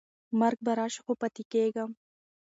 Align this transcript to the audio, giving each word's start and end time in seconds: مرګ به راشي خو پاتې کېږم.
مرګ 0.39 0.57
به 0.65 0.71
راشي 0.79 0.99
خو 1.05 1.11
پاتې 1.21 1.43
کېږم. 1.51 1.89